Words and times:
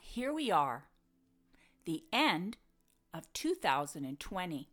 here 0.00 0.32
we 0.32 0.50
are, 0.50 0.84
the 1.84 2.04
end 2.14 2.56
of 3.12 3.30
2020. 3.34 4.70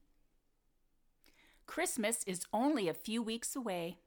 Christmas 1.66 2.24
is 2.26 2.46
only 2.54 2.88
a 2.88 2.94
few 2.94 3.22
weeks 3.22 3.54
away. 3.54 3.98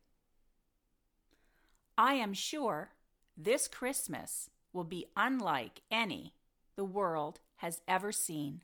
I 1.99 2.15
am 2.15 2.33
sure 2.33 2.93
this 3.37 3.69
Christmas 3.69 4.49
will 4.73 4.85
be 4.85 5.05
unlike 5.19 5.83
any 5.91 6.33
the 6.77 6.85
world 6.85 7.41
has 7.57 7.83
ever 7.87 8.11
seen. 8.11 8.63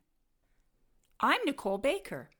I'm 1.21 1.41
Nicole 1.45 1.77
Baker, 1.77 2.31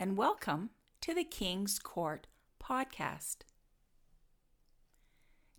and 0.00 0.16
welcome 0.16 0.70
to 1.02 1.12
the 1.12 1.24
King's 1.24 1.78
Court 1.78 2.26
podcast. 2.58 3.40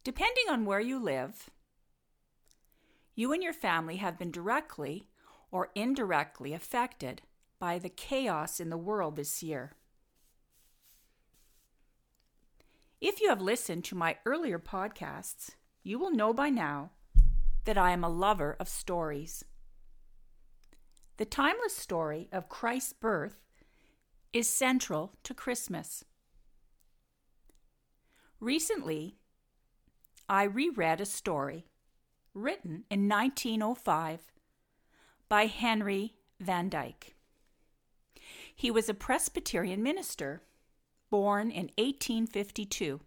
Depending 0.04 0.46
on 0.50 0.66
where 0.66 0.80
you 0.80 0.98
live, 0.98 1.52
you 3.16 3.32
and 3.32 3.42
your 3.42 3.54
family 3.54 3.98
have 3.98 4.20
been 4.20 4.32
directly 4.32 5.08
or 5.52 5.70
indirectly 5.74 6.54
affected 6.54 7.22
by 7.60 7.80
the 7.80 7.90
chaos 7.90 8.60
in 8.60 8.70
the 8.70 8.78
world 8.78 9.16
this 9.16 9.42
year. 9.42 9.74
If 13.00 13.22
you 13.22 13.30
have 13.30 13.42
listened 13.42 13.86
to 13.86 13.96
my 13.96 14.18
earlier 14.26 14.60
podcasts, 14.60 15.52
you 15.84 15.98
will 15.98 16.12
know 16.12 16.34
by 16.34 16.50
now 16.50 16.92
that 17.66 17.78
I 17.78 17.92
am 17.92 18.04
a 18.04 18.10
lover 18.10 18.56
of 18.60 18.68
stories. 18.68 19.46
The 21.18 21.26
timeless 21.26 21.76
story 21.76 22.28
of 22.32 22.50
Christ's 22.50 22.94
birth 22.94 23.38
is 24.34 24.50
central 24.50 25.14
to 25.24 25.34
Christmas. 25.34 26.04
Recently, 28.40 29.16
I 30.28 30.44
reread 30.44 31.00
a 31.00 31.06
story 31.06 31.68
written 32.36 32.84
in 32.92 33.08
1905 33.08 34.20
by 35.30 35.46
Henry 35.46 36.14
Van 36.40 36.70
Dyke. 36.70 37.16
He 38.54 38.70
was 38.70 38.90
a 38.90 38.94
Presbyterian 38.94 39.82
minister, 39.82 40.44
born 41.10 41.50
in 41.50 41.72
1852. 41.78 43.00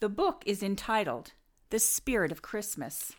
The 0.00 0.08
book 0.08 0.42
is 0.46 0.62
entitled 0.62 1.32
The 1.70 1.78
Spirit 1.78 2.30
of 2.30 2.42
Christmas. 2.42 3.12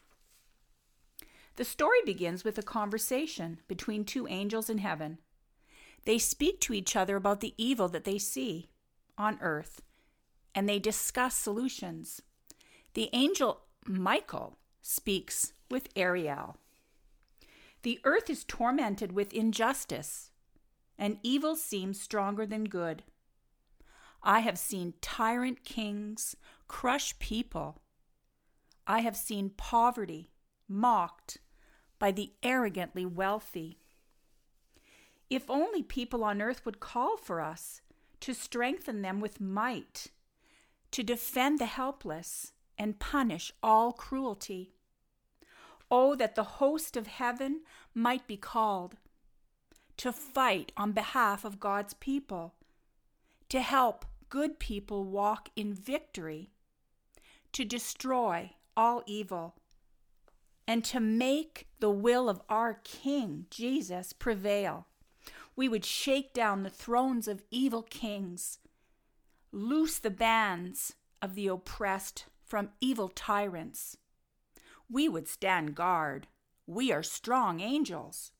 The 1.55 1.65
story 1.65 1.99
begins 2.05 2.43
with 2.43 2.59
a 2.59 2.63
conversation 2.63 3.59
between 3.67 4.05
two 4.05 4.27
angels 4.27 4.69
in 4.69 4.77
heaven. 4.77 5.17
They 6.05 6.19
speak 6.19 6.61
to 6.61 6.73
each 6.73 6.95
other 6.95 7.15
about 7.15 7.41
the 7.41 7.55
evil 7.57 7.87
that 7.89 8.03
they 8.03 8.19
see 8.19 8.69
on 9.17 9.39
earth, 9.41 9.81
and 10.53 10.69
they 10.69 10.77
discuss 10.77 11.35
solutions. 11.35 12.21
The 12.93 13.09
angel 13.11 13.61
Michael 13.87 14.57
speaks 14.89 15.51
with 15.69 15.89
Ariel. 15.97 16.55
The 17.83 17.99
earth 18.05 18.29
is 18.29 18.45
tormented 18.45 19.11
with 19.11 19.33
injustice, 19.33 20.31
and 20.97 21.19
evil 21.23 21.57
seems 21.57 21.99
stronger 21.99 22.45
than 22.45 22.63
good. 22.63 23.03
I 24.23 24.39
have 24.39 24.57
seen 24.57 24.93
tyrant 25.01 25.65
kings 25.65 26.37
crush 26.69 27.19
people. 27.19 27.81
I 28.87 29.01
have 29.01 29.17
seen 29.17 29.51
poverty 29.57 30.29
mocked 30.69 31.39
by 31.99 32.13
the 32.13 32.31
arrogantly 32.41 33.05
wealthy. 33.05 33.79
If 35.29 35.49
only 35.49 35.83
people 35.83 36.23
on 36.23 36.41
earth 36.41 36.65
would 36.65 36.79
call 36.79 37.17
for 37.17 37.41
us 37.41 37.81
to 38.21 38.33
strengthen 38.33 39.01
them 39.01 39.19
with 39.19 39.41
might, 39.41 40.07
to 40.91 41.03
defend 41.03 41.59
the 41.59 41.65
helpless 41.65 42.53
and 42.77 42.99
punish 42.99 43.51
all 43.61 43.91
cruelty. 43.91 44.71
Oh, 45.89 46.15
that 46.15 46.35
the 46.35 46.43
host 46.43 46.97
of 46.97 47.07
heaven 47.07 47.61
might 47.93 48.27
be 48.27 48.37
called 48.37 48.95
to 49.97 50.11
fight 50.11 50.71
on 50.77 50.91
behalf 50.91 51.43
of 51.43 51.59
God's 51.59 51.93
people, 51.95 52.53
to 53.49 53.61
help 53.61 54.05
good 54.29 54.59
people 54.59 55.05
walk 55.05 55.49
in 55.55 55.73
victory, 55.73 56.51
to 57.53 57.65
destroy 57.65 58.51
all 58.75 59.01
evil, 59.07 59.55
and 60.67 60.83
to 60.83 60.99
make 60.99 61.67
the 61.79 61.89
will 61.89 62.29
of 62.29 62.41
our 62.49 62.75
King, 62.83 63.45
Jesus, 63.49 64.13
prevail. 64.13 64.87
We 65.55 65.67
would 65.67 65.85
shake 65.85 66.33
down 66.33 66.63
the 66.63 66.69
thrones 66.69 67.27
of 67.27 67.41
evil 67.49 67.81
kings, 67.81 68.59
loose 69.51 69.97
the 69.97 70.11
bands 70.11 70.93
of 71.21 71.33
the 71.33 71.47
oppressed 71.47 72.25
from 72.45 72.69
evil 72.79 73.09
tyrants 73.09 73.97
we 74.89 75.09
would 75.09 75.27
stand 75.27 75.75
guard. 75.75 76.27
We 76.65 76.91
are 76.91 77.03
strong 77.03 77.59
angels. 77.59 78.31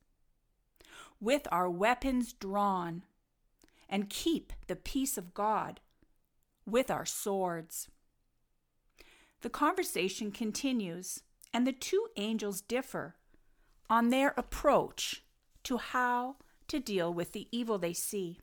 With 1.20 1.48
our 1.52 1.70
weapons 1.70 2.34
drawn, 2.34 3.04
and 3.90 4.10
keep 4.10 4.54
the 4.68 4.76
peace 4.76 5.18
of 5.18 5.34
God 5.34 5.80
with 6.66 6.92
our 6.92 7.06
swords. 7.06 7.88
The 9.42 9.50
conversation 9.50 10.32
continues, 10.32 11.22
and 11.54 11.66
the 11.66 11.72
two 11.72 12.08
angels 12.18 12.62
differ 12.62 13.16
on 13.90 14.10
their 14.10 14.34
approach 14.36 15.24
to 15.64 15.78
how 15.78 16.36
to 16.68 16.80
deal 16.80 17.14
with 17.14 17.32
the 17.32 17.48
evil 17.52 17.78
they 17.78 17.94
see. 17.94 18.40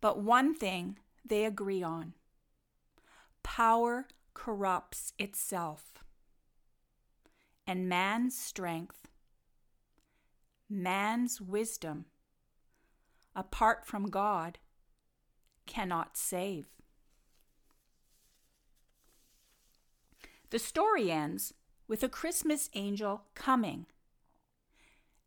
But 0.00 0.20
one 0.20 0.54
thing 0.54 0.98
they 1.24 1.44
agree 1.44 1.82
on 1.82 2.14
power 3.42 4.06
corrupts 4.34 5.12
itself. 5.18 6.04
And 7.66 7.88
man's 7.88 8.38
strength, 8.38 9.08
man's 10.68 11.40
wisdom, 11.40 12.06
apart 13.34 13.86
from 13.86 14.10
God, 14.10 14.58
cannot 15.66 16.16
save. 16.16 16.66
The 20.50 20.58
story 20.58 21.10
ends 21.10 21.54
with 21.88 22.02
a 22.02 22.08
Christmas 22.08 22.68
angel 22.74 23.24
coming 23.34 23.86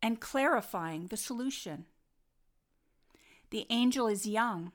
and 0.02 0.20
clarifying 0.20 1.08
the 1.08 1.16
solution. 1.16 1.86
The 3.50 3.66
angel 3.70 4.06
is 4.08 4.26
young, 4.26 4.72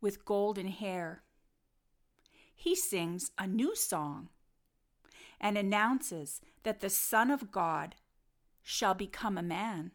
with 0.00 0.24
golden 0.24 0.68
hair 0.68 1.23
he 2.64 2.74
sings 2.74 3.30
a 3.36 3.46
new 3.46 3.76
song 3.76 4.30
and 5.38 5.58
announces 5.58 6.40
that 6.62 6.80
the 6.80 6.88
Son 6.88 7.30
of 7.30 7.50
God 7.50 7.94
shall 8.62 8.94
become 8.94 9.36
a 9.36 9.42
man, 9.42 9.90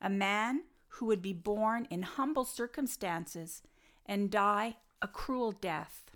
a 0.00 0.10
man 0.10 0.64
who 0.88 1.06
would 1.06 1.22
be 1.22 1.32
born 1.32 1.86
in 1.90 2.02
humble 2.02 2.44
circumstances 2.44 3.62
and 4.04 4.32
die 4.32 4.78
a 5.00 5.06
cruel 5.06 5.52
death. 5.52 6.10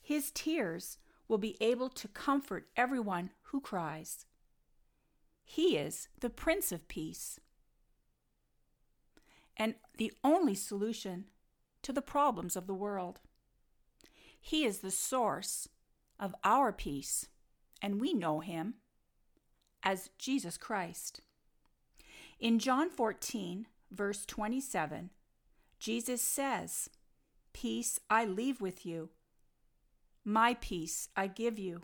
His 0.00 0.30
tears 0.30 0.98
will 1.26 1.38
be 1.38 1.56
able 1.60 1.88
to 1.88 2.06
comfort 2.06 2.68
everyone 2.76 3.30
who 3.46 3.60
cries. 3.60 4.26
He 5.42 5.76
is 5.76 6.06
the 6.20 6.30
Prince 6.30 6.70
of 6.70 6.86
Peace 6.86 7.40
and 9.56 9.74
the 9.98 10.12
only 10.22 10.54
solution 10.54 11.24
to 11.82 11.92
the 11.92 12.00
problems 12.00 12.54
of 12.54 12.68
the 12.68 12.74
world. 12.74 13.18
He 14.44 14.64
is 14.64 14.78
the 14.78 14.90
source 14.90 15.68
of 16.18 16.34
our 16.42 16.72
peace, 16.72 17.28
and 17.80 18.00
we 18.00 18.12
know 18.12 18.40
him 18.40 18.74
as 19.84 20.10
Jesus 20.18 20.58
Christ. 20.58 21.20
In 22.40 22.58
John 22.58 22.90
14, 22.90 23.66
verse 23.92 24.26
27, 24.26 25.10
Jesus 25.78 26.20
says, 26.20 26.90
Peace 27.52 28.00
I 28.10 28.24
leave 28.24 28.60
with 28.60 28.84
you, 28.84 29.10
my 30.24 30.54
peace 30.60 31.08
I 31.16 31.28
give 31.28 31.58
you. 31.58 31.82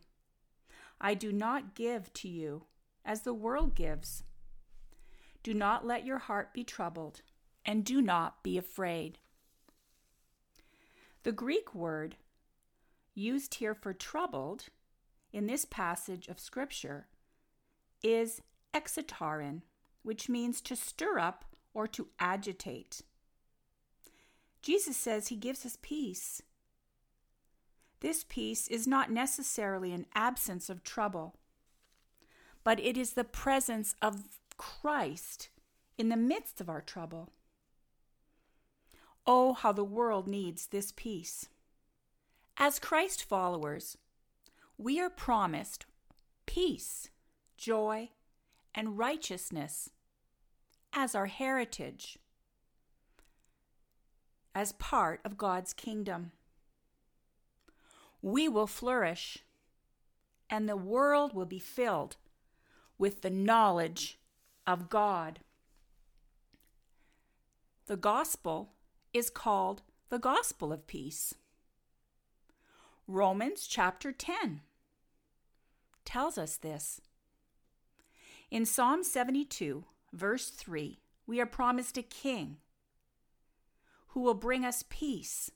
I 1.01 1.15
do 1.15 1.31
not 1.31 1.77
give 1.77 2.13
to 2.15 2.29
you 2.29 2.65
as 3.05 3.23
the 3.23 3.35
world 3.35 3.77
gives. 3.77 4.25
Do 5.45 5.55
not 5.55 5.87
let 5.87 6.05
your 6.05 6.19
heart 6.19 6.53
be 6.53 6.65
troubled, 6.65 7.23
and 7.65 7.85
do 7.85 8.03
not 8.03 8.43
be 8.43 8.59
afraid. 8.59 9.19
The 11.23 11.33
Greek 11.33 11.73
word 11.73 12.17
used 13.19 13.57
here 13.57 13.75
for 13.75 13.93
troubled 13.93 14.67
in 15.33 15.47
this 15.47 15.65
passage 15.65 16.29
of 16.29 16.41
Scripture 16.41 17.09
is 18.03 18.41
exitarin, 18.73 19.63
which 20.03 20.29
means 20.29 20.61
to 20.63 20.77
stir 20.77 21.19
up 21.19 21.45
or 21.75 21.87
to 21.87 22.09
agitate. 22.19 23.03
Jesus 24.63 24.97
says 24.97 25.29
he 25.29 25.37
gives 25.37 25.67
us 25.67 25.79
peace. 25.83 26.43
This 28.01 28.25
peace 28.29 28.69
is 28.69 28.87
not 28.87 29.11
necessarily 29.11 29.93
an 29.93 30.07
absence 30.15 30.71
of 30.71 30.85
trouble, 30.85 31.37
but 32.63 32.79
it 32.81 32.97
is 32.97 33.13
the 33.13 33.25
presence 33.25 33.95
of 34.01 34.25
Christ 34.57 35.49
in 35.97 36.09
the 36.09 36.17
midst 36.17 36.61
of 36.61 36.69
our 36.69 36.81
trouble. 36.81 37.31
Oh, 39.27 39.53
how 39.53 39.73
the 39.73 39.85
world 39.85 40.27
needs 40.27 40.69
this 40.69 40.93
peace. 40.95 41.49
As 42.61 42.81
Christ 42.81 43.23
followers, 43.23 43.97
we 44.77 44.99
are 44.99 45.09
promised 45.09 45.87
peace, 46.45 47.09
joy, 47.57 48.11
and 48.75 48.99
righteousness 48.99 49.91
as 50.93 51.15
our 51.15 51.27
heritage, 51.27 52.19
as 54.57 54.73
part 54.73 55.21
of 55.25 55.39
God's 55.39 55.73
kingdom. 55.73 56.33
We 58.23 58.49
will 58.49 58.67
flourish, 58.67 59.45
and 60.51 60.69
the 60.69 60.77
world 60.77 61.35
will 61.35 61.47
be 61.47 61.61
filled 61.61 62.17
with 62.99 63.23
the 63.23 63.31
knowledge 63.31 64.19
of 64.67 64.91
God. 64.91 65.39
The 67.87 67.97
gospel 67.97 68.73
is 69.15 69.31
called 69.31 69.83
the 70.09 70.19
gospel 70.19 70.73
of 70.73 70.89
peace. 70.89 71.35
Romans 73.11 73.67
chapter 73.67 74.13
10 74.13 74.61
tells 76.05 76.37
us 76.37 76.57
this. 76.59 77.01
In 78.51 78.67
Psalm 78.67 79.03
72, 79.03 79.85
verse 80.13 80.51
3, 80.51 81.01
we 81.27 81.41
are 81.41 81.47
promised 81.47 81.97
a 81.97 82.03
king 82.03 82.59
who 84.09 84.21
will 84.21 84.35
bring 84.35 84.63
us 84.63 84.85
peace. 84.91 85.51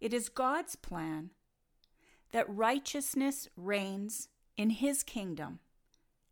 It 0.00 0.14
is 0.14 0.28
God's 0.28 0.76
plan 0.76 1.30
that 2.30 2.48
righteousness 2.48 3.48
reigns 3.56 4.28
in 4.56 4.70
his 4.70 5.02
kingdom, 5.02 5.58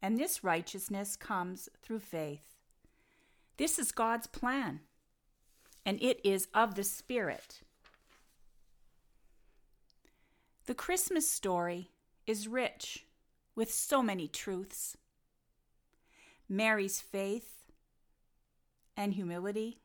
and 0.00 0.16
this 0.16 0.44
righteousness 0.44 1.16
comes 1.16 1.68
through 1.82 1.98
faith. 1.98 2.54
This 3.56 3.76
is 3.76 3.90
God's 3.90 4.28
plan, 4.28 4.82
and 5.84 6.00
it 6.00 6.20
is 6.24 6.46
of 6.54 6.76
the 6.76 6.84
Spirit. 6.84 7.62
The 10.70 10.76
Christmas 10.76 11.28
story 11.28 11.90
is 12.28 12.46
rich 12.46 13.04
with 13.56 13.74
so 13.74 14.04
many 14.04 14.28
truths. 14.28 14.96
Mary's 16.48 17.00
faith 17.00 17.64
and 18.96 19.14
humility, 19.14 19.80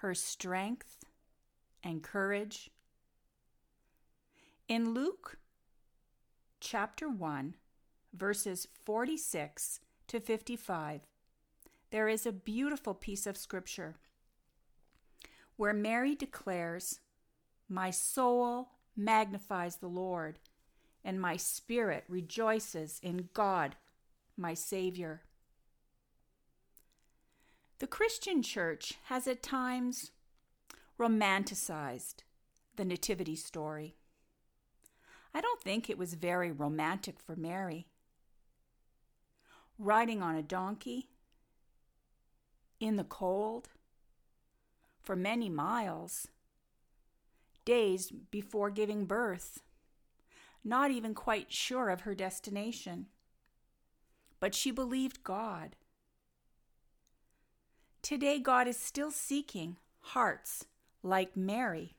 her 0.00 0.14
strength 0.14 1.06
and 1.82 2.02
courage. 2.02 2.68
In 4.68 4.92
Luke 4.92 5.38
chapter 6.60 7.08
1, 7.08 7.54
verses 8.12 8.68
46 8.84 9.80
to 10.08 10.20
55, 10.20 11.06
there 11.88 12.06
is 12.06 12.26
a 12.26 12.32
beautiful 12.32 12.92
piece 12.92 13.26
of 13.26 13.38
scripture 13.38 13.94
where 15.56 15.72
Mary 15.72 16.14
declares, 16.14 17.00
My 17.66 17.88
soul 17.90 18.68
magnifies 18.96 19.76
the 19.76 19.88
Lord, 19.88 20.38
and 21.04 21.20
my 21.20 21.36
spirit 21.36 22.04
rejoices 22.08 23.00
in 23.02 23.28
God, 23.34 23.76
my 24.36 24.54
Savior. 24.54 25.22
The 27.78 27.86
Christian 27.86 28.42
church 28.42 28.94
has 29.04 29.26
at 29.26 29.42
times 29.42 30.12
romanticized 30.98 32.22
the 32.76 32.84
Nativity 32.84 33.36
story. 33.36 33.96
I 35.34 35.40
don't 35.40 35.60
think 35.60 35.88
it 35.88 35.98
was 35.98 36.14
very 36.14 36.52
romantic 36.52 37.18
for 37.18 37.34
Mary. 37.34 37.86
Riding 39.78 40.22
on 40.22 40.36
a 40.36 40.42
donkey, 40.42 41.08
in 42.82 42.96
the 42.96 43.04
cold 43.04 43.68
for 45.00 45.14
many 45.14 45.48
miles, 45.48 46.28
days 47.64 48.10
before 48.10 48.70
giving 48.70 49.04
birth, 49.04 49.62
not 50.64 50.90
even 50.90 51.14
quite 51.14 51.52
sure 51.52 51.88
of 51.88 52.02
her 52.02 52.14
destination. 52.14 53.06
But 54.40 54.54
she 54.54 54.70
believed 54.70 55.22
God. 55.22 55.76
Today, 58.02 58.38
God 58.38 58.66
is 58.66 58.76
still 58.76 59.10
seeking 59.10 59.76
hearts 60.00 60.66
like 61.02 61.36
Mary, 61.36 61.94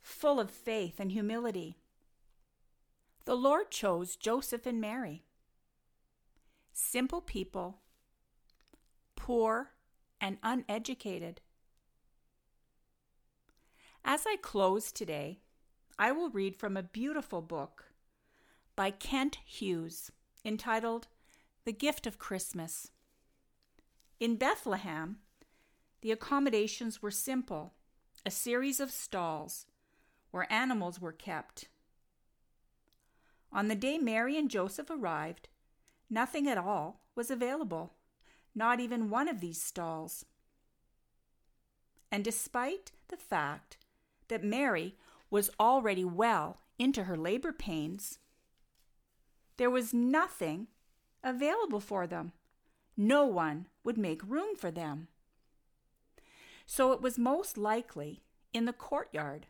full 0.00 0.38
of 0.38 0.50
faith 0.50 1.00
and 1.00 1.10
humility. 1.10 1.76
The 3.24 3.34
Lord 3.34 3.70
chose 3.70 4.16
Joseph 4.16 4.66
and 4.66 4.80
Mary, 4.80 5.24
simple 6.72 7.20
people 7.20 7.80
poor, 9.28 9.72
and 10.22 10.38
uneducated. 10.42 11.42
As 14.10 14.24
I 14.26 14.36
close 14.36 14.90
today, 14.90 15.40
I 15.98 16.12
will 16.12 16.30
read 16.30 16.56
from 16.56 16.78
a 16.78 16.82
beautiful 16.82 17.42
book 17.42 17.92
by 18.74 18.90
Kent 18.90 19.36
Hughes 19.44 20.10
entitled 20.46 21.08
The 21.66 21.74
Gift 21.74 22.06
of 22.06 22.18
Christmas. 22.18 22.90
In 24.18 24.36
Bethlehem, 24.36 25.18
the 26.00 26.10
accommodations 26.10 27.02
were 27.02 27.10
simple 27.10 27.74
a 28.24 28.30
series 28.30 28.80
of 28.80 28.90
stalls 28.90 29.66
where 30.30 30.50
animals 30.50 30.98
were 30.98 31.12
kept. 31.12 31.68
On 33.52 33.68
the 33.68 33.74
day 33.74 33.98
Mary 33.98 34.38
and 34.38 34.50
Joseph 34.50 34.88
arrived, 34.88 35.48
nothing 36.08 36.48
at 36.48 36.56
all 36.56 37.02
was 37.14 37.30
available 37.30 37.92
not 38.54 38.80
even 38.80 39.10
one 39.10 39.28
of 39.28 39.40
these 39.40 39.62
stalls. 39.62 40.24
And 42.10 42.24
despite 42.24 42.92
the 43.08 43.18
fact 43.18 43.76
that 44.28 44.44
Mary 44.44 44.94
was 45.30 45.50
already 45.58 46.04
well 46.04 46.60
into 46.78 47.04
her 47.04 47.16
labor 47.16 47.52
pains, 47.52 48.18
there 49.56 49.70
was 49.70 49.92
nothing 49.92 50.68
available 51.22 51.80
for 51.80 52.06
them. 52.06 52.32
No 52.96 53.24
one 53.24 53.66
would 53.84 53.98
make 53.98 54.22
room 54.24 54.54
for 54.56 54.70
them. 54.70 55.08
So 56.66 56.92
it 56.92 57.00
was 57.00 57.18
most 57.18 57.58
likely 57.58 58.22
in 58.52 58.64
the 58.64 58.72
courtyard 58.72 59.46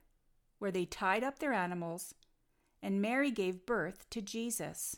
where 0.59 0.71
they 0.71 0.85
tied 0.85 1.23
up 1.23 1.39
their 1.39 1.53
animals 1.53 2.15
and 2.83 3.03
Mary 3.03 3.31
gave 3.31 3.67
birth 3.67 4.09
to 4.11 4.23
Jesus. 4.23 4.97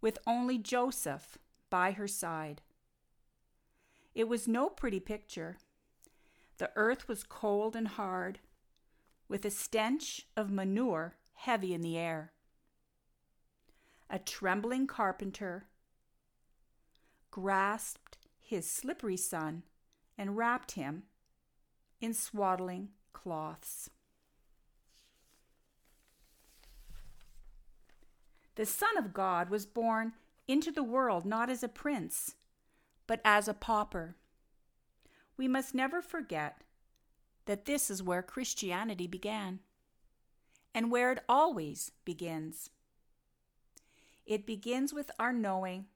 With 0.00 0.18
only 0.26 0.58
Joseph 0.58 1.38
by 1.68 1.92
her 1.92 2.06
side. 2.06 2.62
It 4.14 4.28
was 4.28 4.46
no 4.46 4.68
pretty 4.68 5.00
picture. 5.00 5.58
The 6.58 6.70
earth 6.76 7.08
was 7.08 7.22
cold 7.22 7.76
and 7.76 7.88
hard, 7.88 8.38
with 9.28 9.44
a 9.44 9.50
stench 9.50 10.26
of 10.36 10.50
manure 10.50 11.16
heavy 11.34 11.74
in 11.74 11.82
the 11.82 11.98
air. 11.98 12.32
A 14.08 14.18
trembling 14.18 14.86
carpenter 14.86 15.66
grasped 17.30 18.18
his 18.40 18.70
slippery 18.70 19.16
son 19.16 19.64
and 20.16 20.36
wrapped 20.36 20.72
him 20.72 21.02
in 22.00 22.14
swaddling 22.14 22.90
cloths. 23.12 23.90
The 28.54 28.64
Son 28.64 28.96
of 28.96 29.12
God 29.12 29.50
was 29.50 29.66
born 29.66 30.14
into 30.48 30.72
the 30.72 30.82
world 30.82 31.26
not 31.26 31.50
as 31.50 31.62
a 31.62 31.68
prince, 31.68 32.36
but 33.06 33.20
as 33.24 33.48
a 33.48 33.54
pauper. 33.54 34.16
We 35.36 35.48
must 35.48 35.74
never 35.74 36.00
forget 36.00 36.62
that 37.44 37.64
this 37.64 37.90
is 37.90 38.02
where 38.02 38.22
Christianity 38.22 39.06
began 39.06 39.60
and 40.74 40.90
where 40.90 41.12
it 41.12 41.24
always 41.28 41.92
begins. 42.04 42.70
It 44.26 44.46
begins 44.46 44.92
with 44.92 45.10
our 45.18 45.32
knowing 45.32 45.86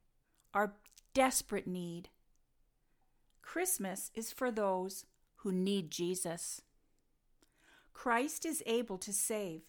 our 0.55 0.75
desperate 1.15 1.67
need. 1.67 2.09
Christmas 3.43 4.11
is 4.15 4.33
for 4.33 4.51
those 4.51 5.05
who 5.37 5.53
need 5.53 5.91
Jesus. 5.91 6.63
Christ 7.93 8.47
is 8.47 8.63
able 8.67 8.99
to 8.99 9.13
save 9.13 9.63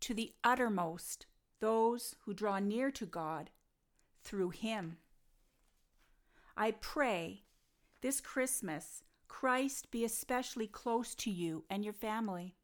to 0.00 0.14
the 0.14 0.32
uttermost 0.42 1.26
those 1.60 2.16
who 2.24 2.32
draw 2.32 2.58
near 2.58 2.90
to 2.90 3.06
God 3.06 3.50
through 4.24 4.50
Him. 4.50 4.96
I 6.56 6.72
pray 6.72 7.42
this 8.00 8.20
Christmas 8.20 9.02
Christ 9.28 9.90
be 9.90 10.04
especially 10.04 10.66
close 10.66 11.14
to 11.16 11.30
you 11.30 11.64
and 11.70 11.84
your 11.84 11.92
family. 11.92 12.56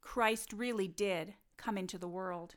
Christ 0.00 0.52
really 0.52 0.88
did 0.88 1.34
come 1.56 1.78
into 1.78 1.98
the 1.98 2.08
world. 2.08 2.56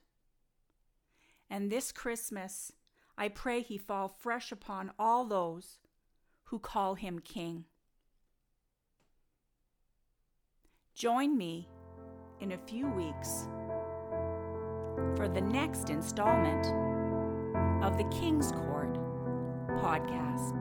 And 1.49 1.71
this 1.71 1.91
Christmas, 1.91 2.71
I 3.17 3.27
pray 3.27 3.61
he 3.61 3.77
fall 3.77 4.07
fresh 4.07 4.51
upon 4.51 4.91
all 4.97 5.25
those 5.25 5.79
who 6.45 6.59
call 6.59 6.95
him 6.95 7.19
King. 7.19 7.65
Join 10.95 11.37
me 11.37 11.67
in 12.39 12.53
a 12.53 12.57
few 12.57 12.87
weeks 12.87 13.47
for 15.15 15.27
the 15.27 15.41
next 15.41 15.89
installment 15.89 16.67
of 17.83 17.97
the 17.97 18.07
King's 18.09 18.51
Court 18.51 18.97
podcast. 19.79 20.60